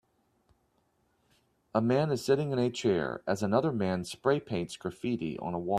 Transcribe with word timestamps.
A 1.75 1.79
man 1.81 2.11
is 2.11 2.25
sitting 2.25 2.51
in 2.51 2.57
a 2.57 2.71
chair, 2.71 3.21
as 3.27 3.43
another 3.43 3.71
man 3.71 4.03
spray 4.03 4.39
paints 4.39 4.75
graffiti 4.75 5.37
on 5.37 5.53
a 5.53 5.59
wall. 5.59 5.69